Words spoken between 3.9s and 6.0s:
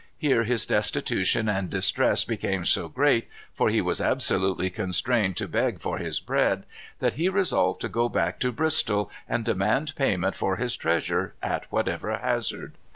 absolutely constrained to beg for